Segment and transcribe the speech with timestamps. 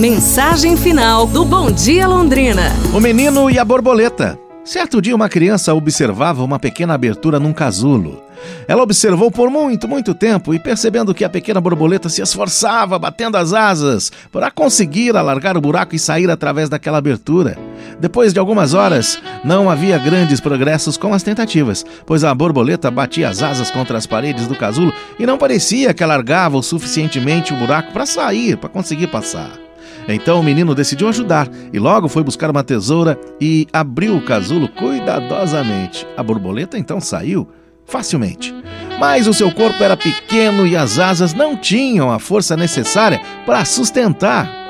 [0.00, 2.72] Mensagem final do Bom Dia Londrina.
[2.94, 4.38] O menino e a borboleta.
[4.64, 8.18] Certo dia, uma criança observava uma pequena abertura num casulo.
[8.66, 13.36] Ela observou por muito, muito tempo e, percebendo que a pequena borboleta se esforçava, batendo
[13.36, 17.58] as asas, para conseguir alargar o buraco e sair através daquela abertura.
[18.00, 23.28] Depois de algumas horas, não havia grandes progressos com as tentativas, pois a borboleta batia
[23.28, 27.56] as asas contra as paredes do casulo e não parecia que alargava o suficientemente o
[27.58, 29.69] buraco para sair, para conseguir passar.
[30.08, 34.68] Então o menino decidiu ajudar e logo foi buscar uma tesoura e abriu o casulo
[34.68, 36.06] cuidadosamente.
[36.16, 37.48] A borboleta então saiu
[37.84, 38.54] facilmente.
[38.98, 43.64] Mas o seu corpo era pequeno e as asas não tinham a força necessária para
[43.64, 44.60] sustentar.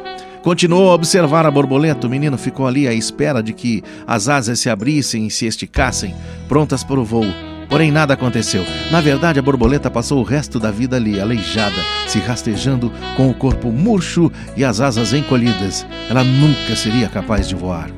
[0.43, 2.07] Continuou a observar a borboleta.
[2.07, 6.15] O menino ficou ali à espera de que as asas se abrissem e se esticassem,
[6.49, 7.50] prontas para o voo.
[7.71, 8.67] Porém, nada aconteceu.
[8.91, 11.77] Na verdade, a borboleta passou o resto da vida ali, aleijada,
[12.09, 15.87] se rastejando com o corpo murcho e as asas encolhidas.
[16.11, 17.89] Ela nunca seria capaz de voar.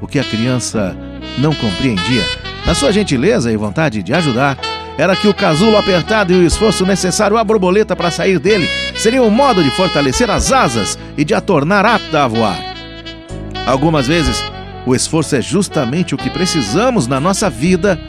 [0.00, 0.96] O que a criança
[1.36, 2.24] não compreendia,
[2.66, 4.58] na sua gentileza e vontade de ajudar,
[4.96, 9.22] era que o casulo apertado e o esforço necessário à borboleta para sair dele seria
[9.22, 12.58] um modo de fortalecer as asas e de a tornar apta a voar.
[13.66, 14.42] Algumas vezes,
[14.86, 18.00] o esforço é justamente o que precisamos na nossa vida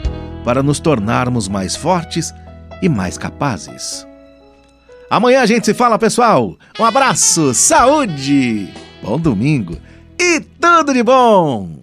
[0.44, 2.32] para nos tornarmos mais fortes
[2.80, 4.06] e mais capazes.
[5.10, 6.56] Amanhã a gente se fala, pessoal.
[6.78, 8.68] Um abraço, saúde,
[9.02, 9.76] bom domingo
[10.18, 11.82] e tudo de bom!